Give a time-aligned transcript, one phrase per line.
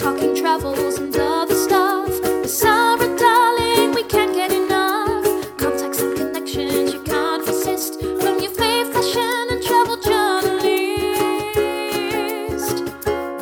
[0.00, 2.08] talking travels and other stuff.
[2.08, 5.24] With Sarah, darling, we can't get enough.
[5.58, 8.00] Contacts and connections, you can't resist.
[8.00, 10.64] From your fave fashion and travel journalist.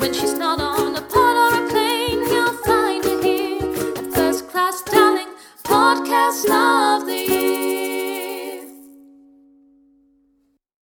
[0.01, 3.63] When she's not on a pod or a plane, you'll find her here
[3.97, 5.29] at First Class Darling,
[5.63, 8.65] Podcast of the Year.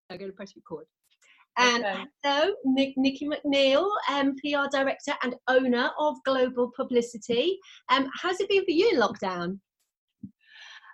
[0.08, 0.86] I'm going to press record.
[1.59, 2.04] And Okay.
[2.23, 7.59] hello, Nick, Nikki McNeil, um, PR director and owner of Global Publicity.
[7.88, 9.61] Um, how's it been for you in lockdown?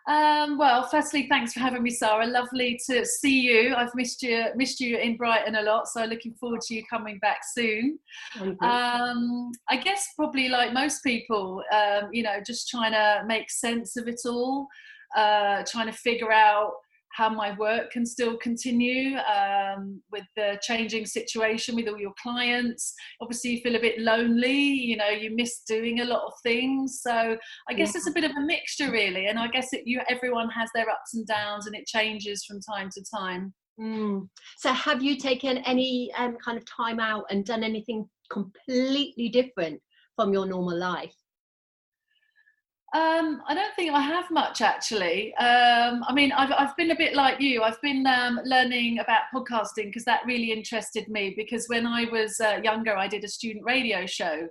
[0.09, 2.27] Um, well, firstly, thanks for having me, Sarah.
[2.27, 3.75] Lovely to see you.
[3.77, 7.19] I've missed you, missed you in Brighton a lot, so looking forward to you coming
[7.21, 7.99] back soon.
[8.61, 13.97] Um, I guess probably like most people, um, you know, just trying to make sense
[13.97, 14.67] of it all,
[15.17, 16.73] uh, trying to figure out
[17.13, 22.95] how my work can still continue um, with the changing situation with all your clients.
[23.21, 24.53] Obviously, you feel a bit lonely.
[24.53, 27.01] You know, you miss doing a lot of things.
[27.03, 27.37] So
[27.69, 29.27] I guess it's a bit of a mixture, really.
[29.27, 32.61] And I guess it, you everyone has their ups and downs, and it changes from
[32.61, 33.53] time to time.
[33.81, 34.29] Mm.
[34.59, 39.81] So, have you taken any um, kind of time out and done anything completely different
[40.17, 41.15] from your normal life?
[42.95, 45.35] Um, I don't think I have much actually.
[45.37, 47.63] Um, I mean, I've, I've been a bit like you.
[47.63, 51.33] I've been um, learning about podcasting because that really interested me.
[51.35, 54.47] Because when I was uh, younger, I did a student radio show.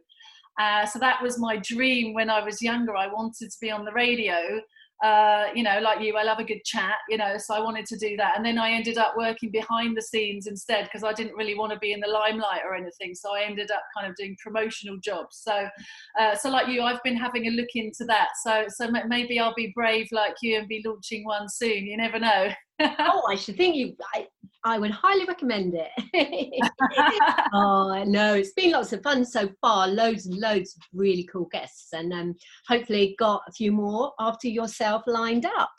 [0.59, 2.95] Uh, so that was my dream when I was younger.
[2.95, 4.61] I wanted to be on the radio.
[5.03, 7.85] Uh, you know, like you, I love a good chat, you know, so I wanted
[7.87, 8.37] to do that.
[8.37, 11.73] And then I ended up working behind the scenes instead because I didn't really want
[11.73, 13.15] to be in the limelight or anything.
[13.15, 15.41] So I ended up kind of doing promotional jobs.
[15.41, 15.67] So,
[16.19, 18.29] uh, so like you, I've been having a look into that.
[18.43, 21.85] So, so maybe I'll be brave like you and be launching one soon.
[21.85, 22.49] You never know.
[22.99, 23.95] oh, I should think you.
[24.13, 24.27] I,
[24.63, 25.91] I would highly recommend it.
[27.53, 29.87] oh no, it's been lots of fun so far.
[29.87, 32.35] Loads and loads of really cool guests, and um,
[32.67, 35.71] hopefully got a few more after yourself lined up.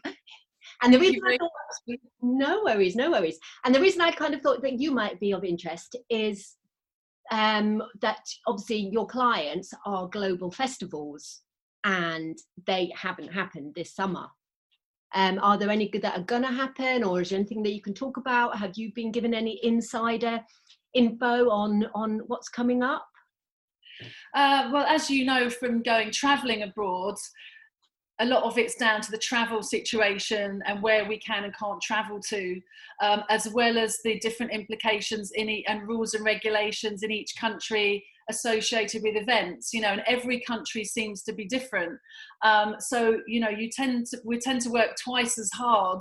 [0.83, 3.39] And the reason you I very thought, no worries, no worries.
[3.65, 6.56] And the reason I kind of thought that you might be of interest is
[7.31, 11.43] um, that obviously your clients are global festivals,
[11.84, 14.27] and they haven't happened this summer.
[15.15, 17.75] Um, are there any good that are going to happen, or is there anything that
[17.75, 18.59] you can talk about?
[18.59, 20.41] Have you been given any insider
[20.95, 23.06] info on on what's coming up?
[24.34, 27.17] Uh, well, as you know from going travelling abroad,
[28.21, 31.81] a lot of it's down to the travel situation and where we can and can't
[31.83, 32.61] travel to,
[33.03, 37.34] um, as well as the different implications in e- and rules and regulations in each
[37.37, 39.72] country associated with events.
[39.72, 41.99] You know, and every country seems to be different.
[42.44, 46.00] Um, so you know, you tend to we tend to work twice as hard,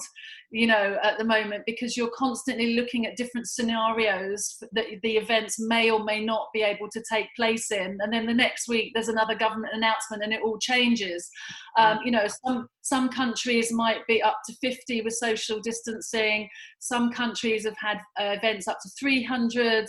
[0.52, 5.60] you know, at the moment because you're constantly looking at different scenarios that the events
[5.60, 8.92] may or may not be able to take place in, and then the next week
[8.94, 11.30] there's another government announcement and it all changes.
[11.78, 16.50] Um, you know, some some countries might be up to 50 with social distancing.
[16.80, 19.86] Some countries have had uh, events up to 300.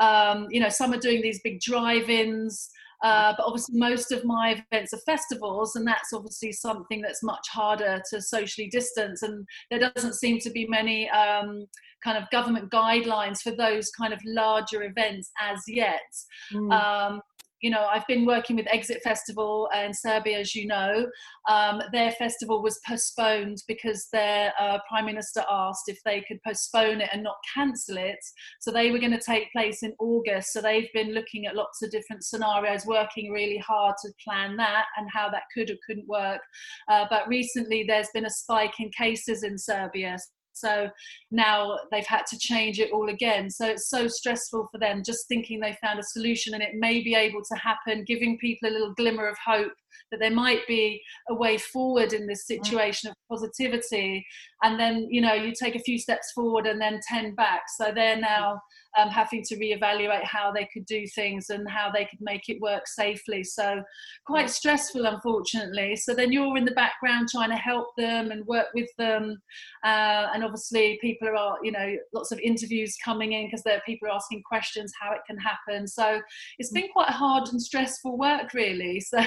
[0.00, 2.70] Um, you know, some are doing these big drive-ins.
[3.04, 7.46] Uh, but obviously, most of my events are festivals, and that's obviously something that's much
[7.48, 9.22] harder to socially distance.
[9.22, 11.66] And there doesn't seem to be many um,
[12.02, 16.10] kind of government guidelines for those kind of larger events as yet.
[16.52, 16.72] Mm.
[16.72, 17.20] Um,
[17.60, 21.08] you know, I've been working with Exit Festival in Serbia, as you know.
[21.48, 27.00] Um, their festival was postponed because their uh, prime minister asked if they could postpone
[27.00, 28.18] it and not cancel it.
[28.60, 30.52] So they were going to take place in August.
[30.52, 34.84] So they've been looking at lots of different scenarios, working really hard to plan that
[34.96, 36.40] and how that could or couldn't work.
[36.88, 40.16] Uh, but recently, there's been a spike in cases in Serbia.
[40.58, 40.88] So
[41.30, 43.50] now they've had to change it all again.
[43.50, 47.02] So it's so stressful for them just thinking they found a solution and it may
[47.02, 49.72] be able to happen, giving people a little glimmer of hope
[50.10, 54.24] that there might be a way forward in this situation of positivity.
[54.62, 57.62] And then, you know, you take a few steps forward and then 10 back.
[57.76, 58.60] So they're now
[58.98, 62.60] um, having to reevaluate how they could do things and how they could make it
[62.60, 63.44] work safely.
[63.44, 63.82] So
[64.26, 65.96] quite stressful, unfortunately.
[65.96, 69.36] So then you're in the background trying to help them and work with them.
[69.84, 73.82] Uh, and obviously, people are, you know, lots of interviews coming in because there are
[73.86, 75.86] people asking questions how it can happen.
[75.86, 76.20] So
[76.58, 79.00] it's been quite hard and stressful work, really.
[79.08, 79.18] So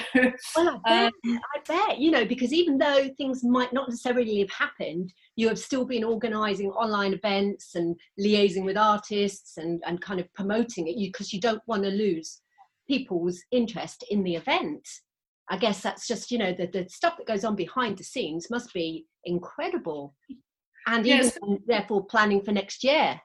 [0.62, 1.12] Well, I Um, bet,
[1.54, 5.58] I bet, you know, because even though things might not necessarily have happened, you have
[5.58, 10.96] still been organising online events and liaising with artists and, and kind of promoting it
[10.98, 12.40] because you don't want to lose
[12.88, 14.86] people's interest in the event.
[15.50, 18.50] I guess that's just, you know, the, the stuff that goes on behind the scenes
[18.50, 20.14] must be incredible.
[20.86, 21.38] And even Yes.
[21.66, 23.20] therefore planning for next year.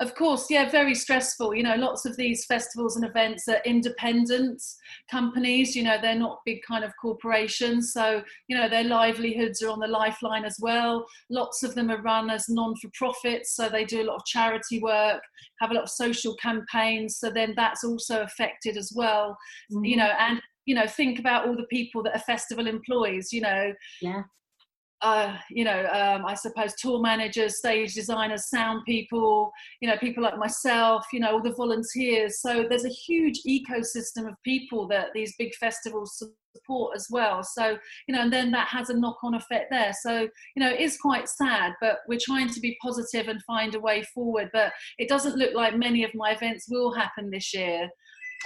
[0.00, 1.54] Of course, yeah, very stressful.
[1.54, 4.60] You know, lots of these festivals and events are independent
[5.08, 5.76] companies.
[5.76, 7.92] You know, they're not big kind of corporations.
[7.92, 11.06] So, you know, their livelihoods are on the lifeline as well.
[11.30, 13.54] Lots of them are run as non for profits.
[13.54, 15.22] So they do a lot of charity work,
[15.60, 17.18] have a lot of social campaigns.
[17.18, 19.38] So then that's also affected as well.
[19.72, 19.84] Mm-hmm.
[19.84, 23.40] You know, and you know think about all the people that a festival employs you
[23.42, 23.70] know
[24.00, 24.22] yeah
[25.02, 30.22] uh, you know, um, I suppose tour managers, stage designers, sound people, you know, people
[30.22, 32.40] like myself, you know, all the volunteers.
[32.40, 36.22] So there's a huge ecosystem of people that these big festivals
[36.56, 37.42] support as well.
[37.42, 37.76] So,
[38.06, 39.92] you know, and then that has a knock on effect there.
[40.00, 40.20] So,
[40.56, 43.80] you know, it is quite sad, but we're trying to be positive and find a
[43.80, 44.48] way forward.
[44.52, 47.88] But it doesn't look like many of my events will happen this year.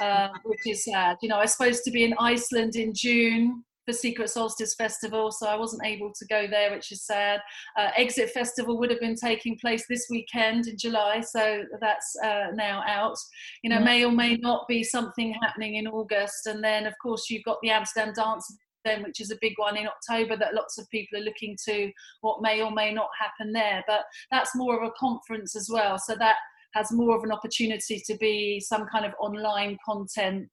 [0.01, 1.17] Uh, which is sad.
[1.23, 5.33] You know, I was supposed to be in Iceland in June for Secret Solstice Festival,
[5.33, 7.41] so I wasn't able to go there, which is sad.
[7.77, 12.49] Uh, Exit Festival would have been taking place this weekend in July, so that's uh,
[12.55, 13.17] now out.
[13.63, 13.85] You know, yeah.
[13.85, 17.57] may or may not be something happening in August, and then of course you've got
[17.63, 18.55] the Amsterdam Dance
[18.85, 21.91] event, which is a big one in October that lots of people are looking to
[22.21, 23.83] what may or may not happen there.
[23.87, 26.37] But that's more of a conference as well, so that
[26.75, 30.47] has more of an opportunity to be some kind of online content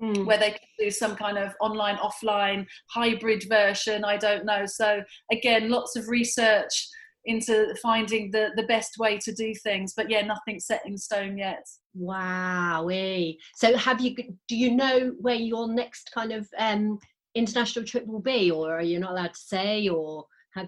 [0.00, 0.24] Mm.
[0.24, 5.02] where they can do some kind of online offline hybrid version i don't know so
[5.30, 6.88] again lots of research
[7.26, 11.36] into finding the the best way to do things but yeah nothing set in stone
[11.36, 12.88] yet wow
[13.56, 14.14] so have you
[14.48, 16.98] do you know where your next kind of um
[17.34, 20.24] international trip will be or are you not allowed to say or?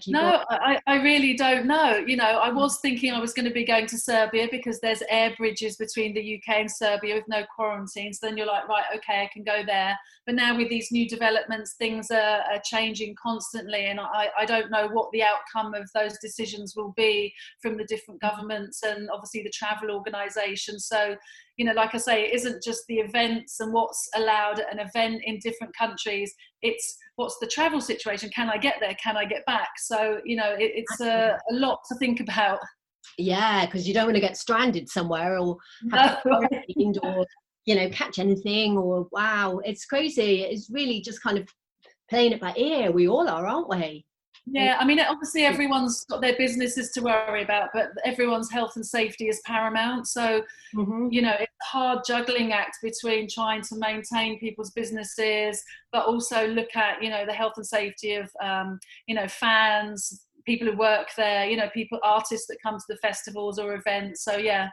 [0.08, 1.96] No, I, I really don't know.
[1.96, 5.02] You know, I was thinking I was going to be going to Serbia because there's
[5.08, 8.20] air bridges between the UK and Serbia with no quarantines.
[8.20, 9.98] So then you're like, right, okay, I can go there.
[10.24, 14.70] But now with these new developments, things are, are changing constantly, and I, I don't
[14.70, 19.42] know what the outcome of those decisions will be from the different governments and obviously
[19.42, 20.86] the travel organisations.
[20.86, 21.16] So
[21.56, 24.78] you know, like I say, it isn't just the events and what's allowed at an
[24.78, 26.32] event in different countries.
[26.62, 28.30] It's what's the travel situation?
[28.34, 28.94] Can I get there?
[29.02, 29.70] Can I get back?
[29.78, 32.58] So, you know, it, it's a, a, lot to think about.
[33.18, 35.56] Yeah, because you don't want to get stranded somewhere or
[35.92, 36.40] have no.
[37.02, 37.26] or,
[37.66, 40.42] you know, catch anything or wow, it's crazy.
[40.42, 41.48] It's really just kind of
[42.08, 42.90] playing it by ear.
[42.92, 44.04] We all are, aren't we?
[44.46, 48.84] Yeah, I mean, obviously everyone's got their businesses to worry about, but everyone's health and
[48.84, 50.08] safety is paramount.
[50.08, 50.42] So,
[50.74, 51.08] mm-hmm.
[51.10, 55.62] you know, it's a hard juggling act between trying to maintain people's businesses,
[55.92, 60.26] but also look at, you know, the health and safety of, um, you know, fans,
[60.44, 64.24] people who work there, you know, people, artists that come to the festivals or events.
[64.24, 64.70] So, yeah,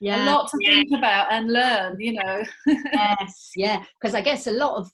[0.00, 0.24] yeah.
[0.24, 2.44] a lot to think about and learn, you know.
[2.66, 4.88] yes, yeah, because I guess a lot of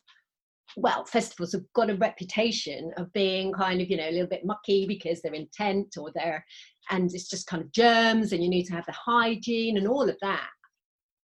[0.77, 4.45] well, festivals have got a reputation of being kind of, you know, a little bit
[4.45, 6.45] mucky because they're in tent or they're,
[6.91, 10.09] and it's just kind of germs and you need to have the hygiene and all
[10.09, 10.49] of that.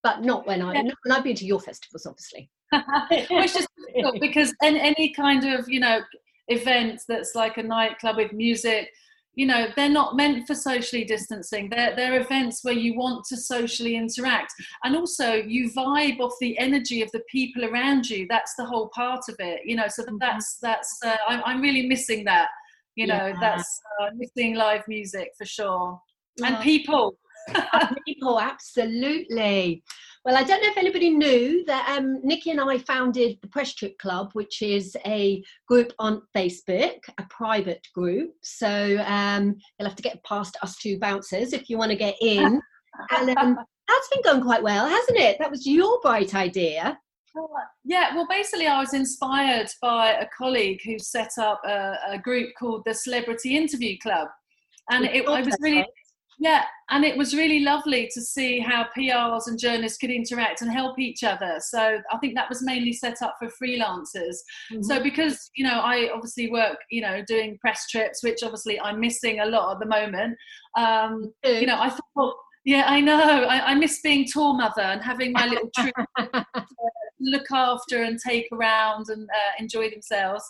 [0.03, 2.49] But not when I, not when I've been to your festivals, obviously.
[3.29, 3.67] Which is
[4.19, 6.01] because any, any kind of, you know,
[6.47, 8.89] event that's like a nightclub with music,
[9.35, 11.69] you know they're not meant for socially distancing.
[11.69, 14.53] They're, they're events where you want to socially interact.
[14.83, 18.27] And also you vibe off the energy of the people around you.
[18.29, 20.17] That's the whole part of it you know so mm-hmm.
[20.19, 22.49] that's that's uh, I'm, I'm really missing that
[22.95, 23.37] you know yeah.
[23.39, 25.99] that's uh, missing live music for sure.
[26.43, 27.15] And people.
[28.07, 29.83] People absolutely
[30.23, 33.73] well, I don't know if anybody knew that um, Nikki and I founded the Press
[33.73, 38.31] Trip Club, which is a group on Facebook, a private group.
[38.43, 42.15] So um, you'll have to get past us two bouncers if you want to get
[42.21, 42.61] in.
[43.17, 43.57] and um,
[43.87, 45.37] that's been going quite well, hasn't it?
[45.39, 46.99] That was your bright idea.
[47.83, 52.51] Yeah, well, basically, I was inspired by a colleague who set up a, a group
[52.59, 54.27] called the Celebrity Interview Club.
[54.91, 55.85] And it, it was really
[56.41, 60.71] yeah, and it was really lovely to see how PRs and journalists could interact and
[60.71, 61.57] help each other.
[61.59, 64.37] So I think that was mainly set up for freelancers.
[64.73, 64.81] Mm-hmm.
[64.81, 68.99] So because you know I obviously work you know doing press trips, which obviously I'm
[68.99, 70.35] missing a lot at the moment.
[70.75, 72.35] Um, you know I thought.
[72.65, 73.19] Yeah, I know.
[73.19, 75.95] I, I miss being tour mother and having my little trip
[77.19, 80.43] look after and take around and uh, enjoy themselves.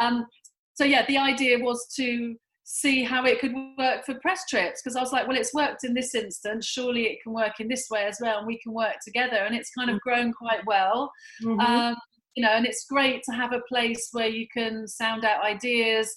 [0.00, 0.26] Um,
[0.74, 4.96] so yeah, the idea was to see how it could work for press trips because
[4.96, 7.88] I was like, well, it's worked in this instance, surely it can work in this
[7.90, 9.36] way as well, and we can work together.
[9.36, 10.00] And it's kind of mm.
[10.00, 11.10] grown quite well.
[11.42, 11.60] Mm-hmm.
[11.60, 11.96] Um,
[12.34, 16.16] you know, and it's great to have a place where you can sound out ideas,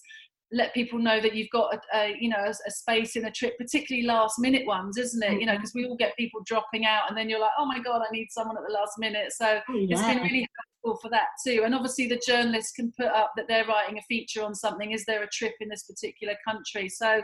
[0.52, 3.32] let people know that you've got a, a you know a, a, space in a
[3.32, 5.32] trip, particularly last minute ones, isn't it?
[5.32, 5.40] Mm-hmm.
[5.40, 5.80] You know, because mm-hmm.
[5.80, 8.28] we all get people dropping out, and then you're like, oh my god, I need
[8.32, 9.34] someone at the last minute.
[9.34, 9.88] So oh, yeah.
[9.90, 10.48] it's been really
[10.86, 11.64] useful for that too.
[11.66, 14.92] And obviously, the journalists can put up that they're writing a feature on something.
[14.92, 16.90] Is there a trip in this particular country?
[16.90, 17.22] So,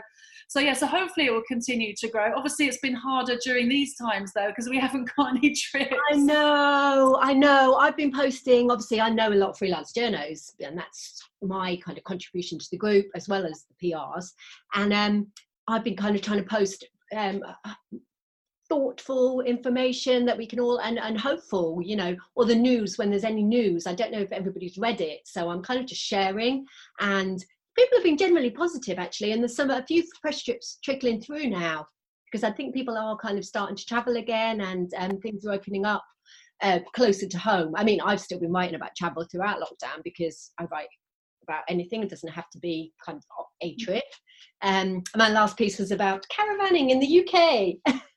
[0.48, 0.74] so yeah.
[0.74, 2.32] So hopefully, it will continue to grow.
[2.36, 5.94] Obviously, it's been harder during these times though because we haven't got any trips.
[6.12, 7.76] I know, I know.
[7.76, 8.70] I've been posting.
[8.70, 12.66] Obviously, I know a lot of freelance journos, and that's my kind of contribution to
[12.70, 14.32] the group as well as the PRs.
[14.74, 15.26] And um,
[15.68, 16.84] I've been kind of trying to post
[17.16, 17.42] um,
[18.72, 23.10] thoughtful information that we can all and, and hopeful you know or the news when
[23.10, 23.86] there's any news.
[23.86, 26.64] I don't know if everybody's read it so i'm kind of just sharing.
[27.00, 27.44] And
[27.76, 31.48] people have been generally positive actually and there's some a few press strips trickling through
[31.50, 31.86] now
[32.24, 35.52] because i think people are kind of starting to travel again and um, things are
[35.52, 36.04] opening up
[36.62, 37.74] uh, closer to home.
[37.76, 40.88] I mean i've still been writing about travel throughout lockdown because i write
[41.42, 42.02] about anything.
[42.02, 44.04] It doesn't have to be kind of a trip.
[44.62, 47.96] Um, and my last piece was about caravanning in the uk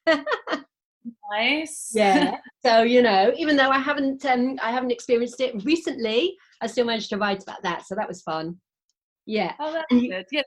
[1.32, 1.92] nice.
[1.94, 2.38] Yeah.
[2.66, 6.86] so you know, even though I haven't, um, I haven't experienced it recently, I still
[6.86, 7.86] managed to write about that.
[7.86, 8.58] So that was fun.
[9.26, 9.54] Yeah.
[9.60, 10.26] Oh, that's good.
[10.32, 10.42] Yeah.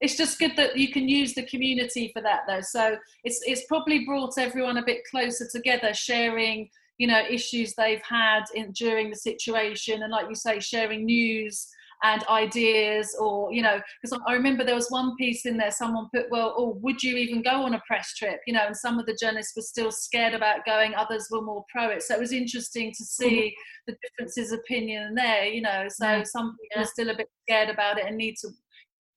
[0.00, 2.60] It's just good that you can use the community for that, though.
[2.60, 6.68] So it's it's probably brought everyone a bit closer together, sharing
[6.98, 11.66] you know issues they've had in during the situation, and like you say, sharing news
[12.02, 16.08] and ideas or you know because i remember there was one piece in there someone
[16.14, 18.98] put well oh would you even go on a press trip you know and some
[18.98, 22.20] of the journalists were still scared about going others were more pro it so it
[22.20, 23.92] was interesting to see mm-hmm.
[23.92, 26.22] the differences of opinion there you know so yeah.
[26.22, 26.82] some people yeah.
[26.82, 28.48] are still a bit scared about it and need to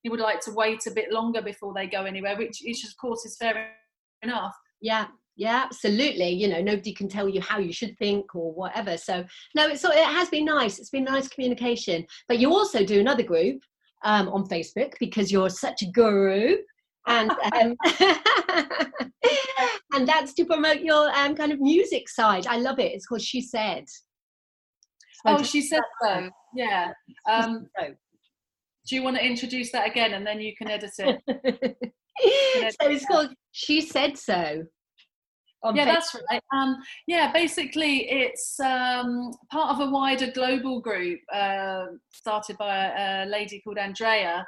[0.04, 2.96] you would like to wait a bit longer before they go anywhere which, which of
[3.00, 3.70] course is fair
[4.22, 5.06] enough yeah
[5.38, 9.24] yeah absolutely you know nobody can tell you how you should think or whatever so
[9.54, 13.22] no it's it has been nice it's been nice communication but you also do another
[13.22, 13.62] group
[14.04, 16.56] um, on facebook because you're such a guru
[17.06, 17.74] and um,
[19.94, 23.22] and that's to promote your um, kind of music side i love it it's called
[23.22, 23.84] she said.
[25.24, 26.92] So oh she said so yeah
[27.30, 31.76] um, do you want to introduce that again and then you can edit it?
[32.20, 34.64] So it's called she said so
[35.74, 35.92] yeah, Facebook.
[35.94, 36.42] that's right.
[36.52, 43.24] Um, yeah, basically, it's um, part of a wider global group uh, started by a,
[43.24, 44.46] a, lady called Andrea,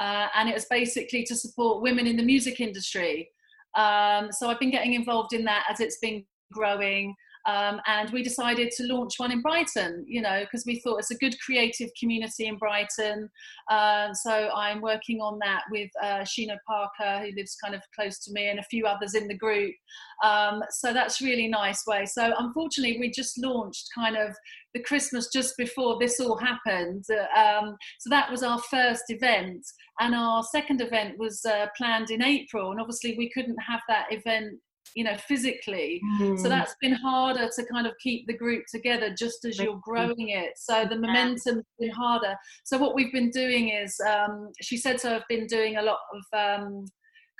[0.00, 3.30] uh, and it was basically to support women in the music industry.
[3.76, 7.14] Um, so I've been getting involved in that as it's been growing.
[7.46, 11.10] Um, and we decided to launch one in Brighton, you know, because we thought it's
[11.10, 13.28] a good creative community in Brighton.
[13.70, 18.18] Uh, so I'm working on that with uh, Sheena Parker, who lives kind of close
[18.20, 19.74] to me, and a few others in the group.
[20.22, 22.06] Um, so that's really nice way.
[22.06, 24.34] So unfortunately, we just launched kind of
[24.74, 27.04] the Christmas just before this all happened.
[27.36, 29.64] Um, so that was our first event,
[30.00, 32.70] and our second event was uh, planned in April.
[32.70, 34.58] And obviously, we couldn't have that event
[34.94, 36.00] you know physically.
[36.20, 36.38] Mm.
[36.38, 40.28] so that's been harder to kind of keep the group together just as you're growing
[40.28, 40.52] it.
[40.56, 42.34] So the momentum's been harder.
[42.64, 45.98] So what we've been doing is um, she said so i've been doing a lot
[46.14, 46.84] of um,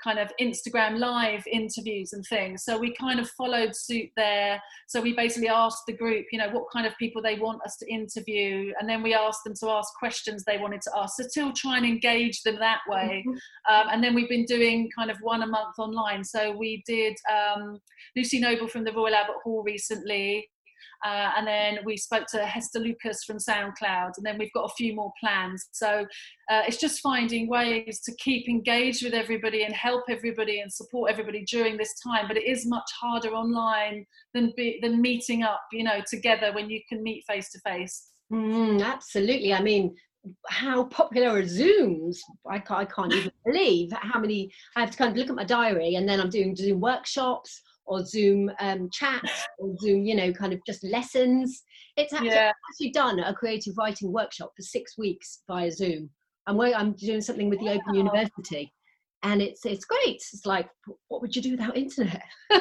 [0.03, 2.63] kind of Instagram live interviews and things.
[2.63, 4.61] So we kind of followed suit there.
[4.87, 7.77] So we basically asked the group, you know, what kind of people they want us
[7.77, 11.15] to interview, and then we asked them to ask questions they wanted to ask.
[11.15, 13.23] So still try and engage them that way.
[13.27, 13.73] Mm-hmm.
[13.73, 16.23] Um, and then we've been doing kind of one a month online.
[16.23, 17.79] So we did um,
[18.15, 20.49] Lucy Noble from the Royal Albert Hall recently.
[21.05, 24.73] Uh, and then we spoke to Hester Lucas from SoundCloud, and then we've got a
[24.75, 25.67] few more plans.
[25.71, 26.05] So
[26.49, 31.11] uh, it's just finding ways to keep engaged with everybody and help everybody and support
[31.11, 32.27] everybody during this time.
[32.27, 36.69] But it is much harder online than be, than meeting up, you know, together when
[36.69, 38.09] you can meet face to face.
[38.81, 39.53] Absolutely.
[39.53, 39.95] I mean,
[40.47, 42.17] how popular are Zooms?
[42.49, 44.51] I can't, I can't even believe how many.
[44.75, 47.61] I have to kind of look at my diary, and then I'm doing Zoom workshops
[47.85, 51.63] or Zoom um, chats or Zoom, you know, kind of just lessons.
[51.97, 52.51] It's actually, yeah.
[52.71, 56.09] actually done a creative writing workshop for six weeks via Zoom.
[56.47, 57.73] I'm, I'm doing something with the wow.
[57.73, 58.73] Open University,
[59.23, 60.15] and it's it's great.
[60.33, 60.69] It's like,
[61.07, 62.23] what would you do without internet?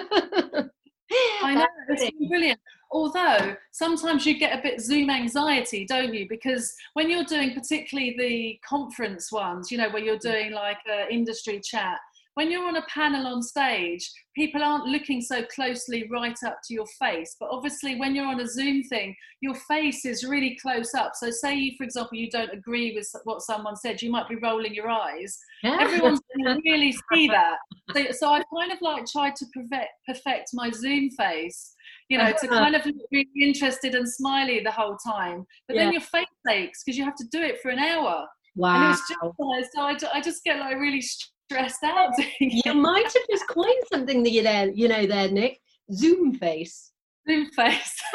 [1.42, 2.60] I know, it's brilliant.
[2.90, 6.26] Although sometimes you get a bit Zoom anxiety, don't you?
[6.28, 10.20] Because when you're doing particularly the conference ones, you know, where you're mm.
[10.20, 11.98] doing like an industry chat,
[12.34, 16.74] when you're on a panel on stage, people aren't looking so closely right up to
[16.74, 17.36] your face.
[17.38, 21.12] But obviously, when you're on a Zoom thing, your face is really close up.
[21.14, 24.74] So, say, for example, you don't agree with what someone said, you might be rolling
[24.74, 25.38] your eyes.
[25.62, 25.78] Yeah.
[25.80, 27.58] Everyone's going to really see that.
[27.94, 31.74] So, so, I kind of like tried to perfect, perfect my Zoom face,
[32.08, 32.58] you know, to uh-huh.
[32.58, 35.44] kind of be interested and smiley the whole time.
[35.68, 35.84] But yeah.
[35.84, 38.26] then your face aches because you have to do it for an hour.
[38.54, 38.76] Wow.
[38.76, 41.02] And it's just, uh, so I, I just get like really
[41.50, 42.12] stressed out.
[42.40, 45.60] you might have just coined something that you there, you know, there, Nick.
[45.92, 46.92] Zoom face.
[47.28, 48.00] Zoom face.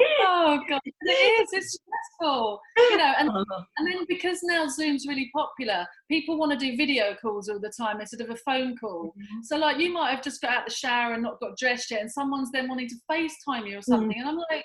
[0.00, 1.48] oh god, it is.
[1.52, 3.12] It's stressful, you know.
[3.18, 3.44] And Oh,
[3.78, 7.72] and then because now Zoom's really popular, people want to do video calls all the
[7.76, 9.14] time instead of a phone call.
[9.18, 9.42] Mm-hmm.
[9.44, 12.00] So like you might have just got out the shower and not got dressed yet,
[12.00, 13.84] and someone's then wanting to FaceTime you or mm.
[13.84, 14.64] something, and I'm like.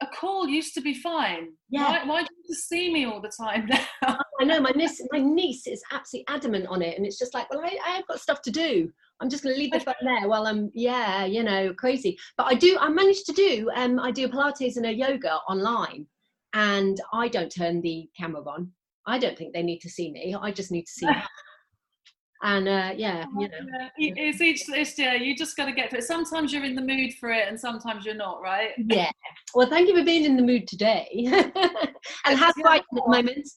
[0.00, 1.48] A call used to be fine.
[1.70, 1.88] Yeah.
[1.88, 3.66] Why, why do you see me all the time
[4.06, 4.16] now?
[4.40, 7.50] I know my niece, my niece is absolutely adamant on it, and it's just like,
[7.50, 8.90] well, I, I've got stuff to do.
[9.20, 12.16] I'm just going to leave the phone there while I'm, yeah, you know, crazy.
[12.36, 16.06] But I do, I managed to do, um, I do Pilates and a yoga online,
[16.54, 18.70] and I don't turn the camera on.
[19.06, 20.36] I don't think they need to see me.
[20.40, 21.06] I just need to see.
[21.06, 21.16] them.
[22.42, 25.96] and uh, yeah, you know, it's each it's yeah you just got to get to
[25.96, 29.10] it sometimes you're in the mood for it and sometimes you're not right yeah.
[29.54, 31.08] Well, thank you for being in the mood today.
[32.26, 32.62] and how's Yeah.
[32.62, 33.48] Brighton at the moment?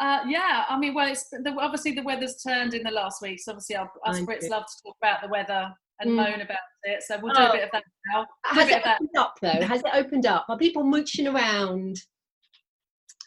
[0.00, 3.38] Uh, yeah i mean well it's the, obviously the weather's turned in the last week
[3.40, 6.16] so obviously our, us brits love to talk about the weather and Mm.
[6.16, 7.48] moan about it so we'll do Oh.
[7.48, 8.96] a bit of that now Has it of that.
[8.96, 9.66] opened up though?
[9.66, 10.44] Has it opened up?
[10.50, 11.96] Are people mooching around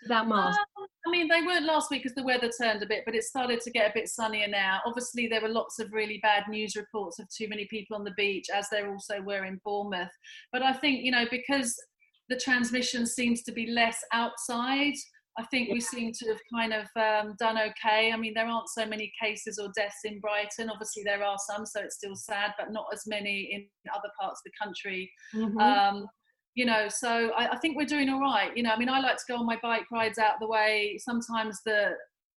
[0.06, 0.60] about masks?
[0.78, 3.24] Um, I mean, they weren't last week because the weather turned a bit, but it
[3.24, 4.80] started to get a bit sunnier now.
[4.86, 8.14] Obviously, there were lots of really bad news reports of too many people on the
[8.16, 10.12] beach, as there also were in Bournemouth.
[10.52, 11.76] But I think, you know, because
[12.30, 14.94] the transmission seems to be less outside,
[15.38, 18.12] I think we seem to have kind of um, done okay.
[18.12, 20.70] I mean, there aren't so many cases or deaths in Brighton.
[20.70, 24.42] Obviously, there are some, so it's still sad, but not as many in other parts
[24.46, 25.62] of the country Mhm.
[25.62, 26.08] um,
[26.56, 29.00] you know so I, I think we're doing all right you know i mean i
[29.00, 31.92] like to go on my bike rides out the way sometimes the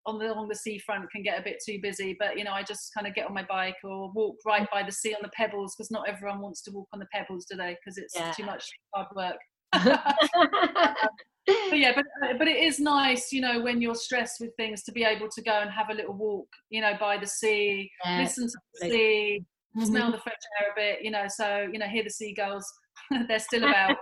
[0.05, 2.63] on the along the seafront can get a bit too busy but you know i
[2.63, 5.31] just kind of get on my bike or walk right by the sea on the
[5.31, 7.75] pebbles because not everyone wants to walk on the pebbles do they?
[7.83, 8.33] because it's Yeah.
[8.33, 9.39] too much hard work
[11.47, 12.05] but yeah but
[12.39, 15.43] but it is nice you know when you're stressed with things to be able to
[15.43, 18.89] go and have a little walk you know by the sea Yeah, listen to the
[18.91, 19.45] sea
[19.77, 19.87] Mhm.
[19.87, 22.71] smell the fresh air a bit you know so you know hear the seagulls
[23.29, 23.97] they're still about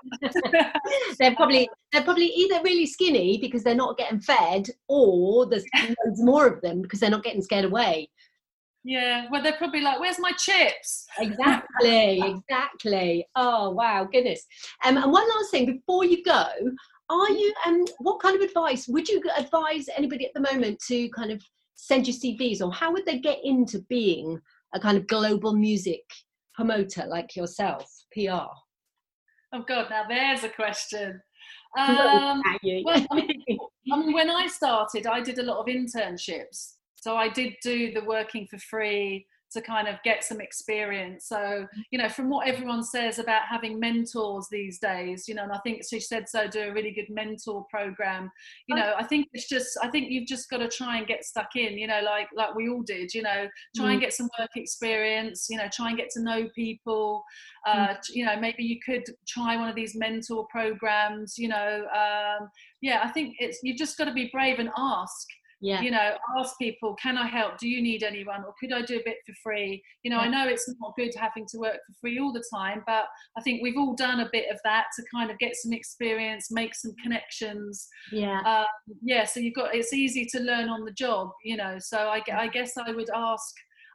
[1.21, 5.65] they're probably they're probably either really skinny because they're not getting fed, or there's
[6.05, 8.09] loads more of them because they're not getting scared away.
[8.85, 13.27] yeah well they're probably like where's my chips Exactly, exactly.
[13.37, 14.45] Oh wow, goodness.
[14.85, 16.47] Um, and one last thing before you go,
[17.11, 21.09] are you um, what kind of advice would you advise anybody at the moment to
[21.11, 21.43] kind of
[21.75, 24.39] send you CVs, or how would they get into being
[24.75, 26.03] a kind of global music
[26.55, 28.47] promoter like yourself, PR?
[29.53, 31.21] oh god now there's a question
[31.79, 33.59] um, well, I mean,
[33.93, 36.75] I mean, when I started, I did a lot of internships.
[36.97, 41.27] So I did do the working for free to kind of get some experience.
[41.27, 45.53] So, you know, from what everyone says about having mentors these days, you know, and
[45.53, 48.31] I think she said so, do a really good mentor program.
[48.67, 51.25] You know, I think it's just, I think you've just got to try and get
[51.25, 54.29] stuck in, you know, like, like we all did, you know, try and get some
[54.39, 57.25] work experience, you know, try and get to know people.
[57.67, 62.49] Uh, You know, maybe you could try one of these mentor programs, you know, um,
[62.81, 65.27] yeah, I think it's, you've just got to be brave and ask
[65.61, 65.81] yeah.
[65.83, 67.59] you know ask people can i help?
[67.59, 68.45] Do you need anyone?
[68.45, 69.83] Or could i do a bit for free?
[70.03, 72.83] You know i know it's not good having to work for free all the time
[72.87, 73.05] but
[73.37, 76.51] i think we've all done a bit of that to kind of get some experience
[76.51, 77.89] make some connections.
[78.13, 78.41] Yeah.
[78.47, 78.67] um,
[79.03, 82.23] yeah so you've got it's easy to learn on the job you know so i,
[82.33, 83.55] I guess i would ask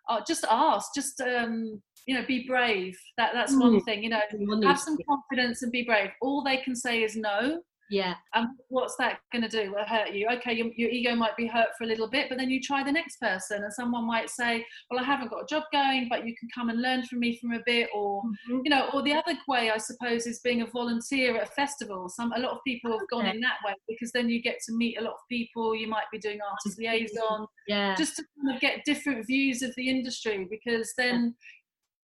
[0.09, 2.95] uh, just ask just um, you know be brave.
[3.17, 3.85] That that's one Mm.
[3.85, 4.21] thing you know
[4.67, 6.09] have some confidence and be brave.
[6.21, 8.15] All they can say is no yeah.
[8.33, 9.71] and what's that going to do?
[9.71, 10.27] Will hurt you?
[10.33, 12.83] Okay, your, your ego might be hurt for a little bit, but then you try
[12.83, 16.25] the next person, and someone might say, "Well, I haven't got a job going, but
[16.25, 18.61] you can come and learn from me from a bit," or Mhm.
[18.63, 22.09] you know, or the other way, I suppose, is being a volunteer at a festival.
[22.09, 23.35] Some a lot of people have gone Okay.
[23.35, 25.75] in that way because then you get to meet a lot of people.
[25.75, 27.95] You might be doing artist liaison, Yeah.
[27.95, 31.35] just to kind of get different views of the industry because then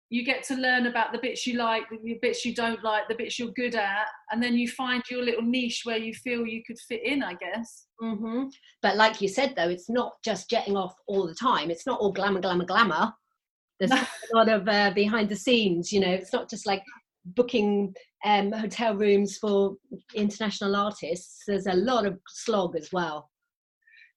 [0.10, 3.15] you get to learn about the bits you like the bits you don't like the
[3.15, 6.62] bits you're good at and then you find your little niche where you feel you
[6.65, 8.46] could fit in i guess Mm-hmm.
[8.82, 11.72] But like you said, though, it's not just jetting off all the time.
[11.72, 13.13] It's not all glamour, glamour, glamour.
[13.80, 15.91] There's a lot of uh, behind the scenes.
[15.91, 16.84] You know, it's not just like
[17.26, 19.76] booking um, hotel rooms for
[20.13, 21.44] international artists.
[21.48, 23.30] There's a lot of slog as well.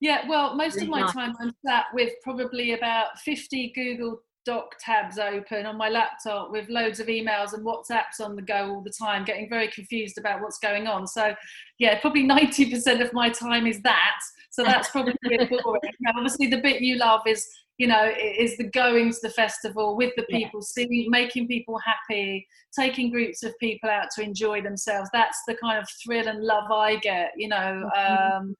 [0.00, 1.12] yeah well most of my nice.
[1.12, 6.66] time i'm sat with probably about 50 google doc tabs open on my laptop with
[6.70, 10.40] loads of emails and whatsapps on the go all the time getting very confused about
[10.40, 11.34] what's going on so
[11.78, 14.18] yeah probably 90% of my time is that
[14.50, 18.10] so that's probably a bit boring now, obviously the bit you love is you know
[18.18, 20.38] is the going to the festival with the Yeah.
[20.38, 22.46] people seeing making people happy
[22.78, 26.70] taking groups of people out to enjoy themselves that's the kind of thrill and love
[26.70, 28.36] i get you know Mhm.
[28.38, 28.56] um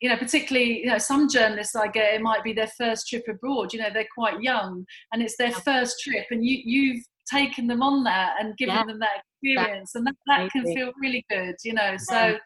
[0.00, 3.24] you know particularly you know some journalists i get it might be their first trip
[3.28, 7.66] abroad you know they're quite young and it's their first trip and you you've taken
[7.66, 8.84] them on that and given Yeah.
[8.84, 12.36] them that experience and that, that can feel really good you know so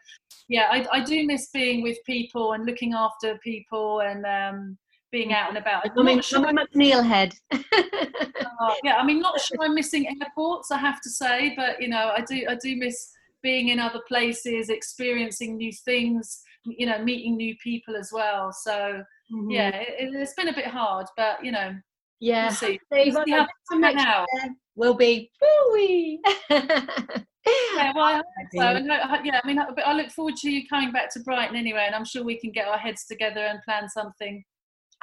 [0.49, 4.77] yeah I, I do miss being with people and looking after people and um,
[5.11, 7.33] being out and about I'm not sure- McNeil head.
[7.51, 11.87] uh, yeah, I mean, not sure I'm missing airports, I have to say, but you
[11.87, 13.11] know, I do, I do miss
[13.41, 16.41] being in other places, experiencing new things,
[16.77, 18.51] you know, meeting new people as well.
[18.51, 19.49] So Mm-hmm.
[19.51, 21.75] yeah, it, it's been a bit hard, but you know,
[22.21, 22.45] yeah.
[22.45, 22.79] we'll see.
[22.93, 24.25] Steve, We'll see how know next out.
[24.41, 26.21] year will be woo-wee.
[26.49, 28.25] Yeah, well, I hope
[28.55, 28.61] so.
[28.77, 28.87] And
[29.25, 31.83] yeah, I mean, I- but I look forward to you coming back to Brighton anyway,
[31.87, 34.43] and I'm sure we can get our heads together and plan something.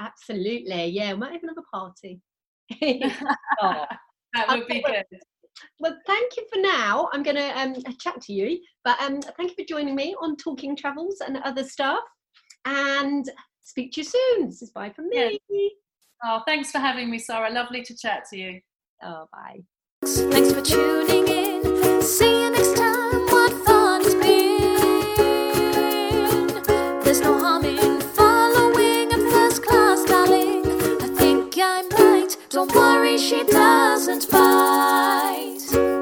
[0.00, 1.12] Absolutely, yeah.
[1.12, 2.20] We might even have a party.
[3.62, 3.84] Oh.
[4.34, 5.04] That would be good.
[5.80, 7.08] Well, thank you for now.
[7.12, 10.36] I'm going to um, chat to you, but um, thank you for joining me on
[10.36, 12.00] Talking Travels and other stuff.
[12.64, 13.30] And
[13.62, 14.46] speak to you soon.
[14.46, 15.38] This is bye from me.
[16.24, 17.50] Oh, thanks for having me, Sarah.
[17.50, 18.60] Lovely to chat to you.
[19.02, 19.60] Oh, bye.
[20.04, 21.44] Thanks for tuning in.
[32.54, 35.93] Don't worry, she doesn't bite.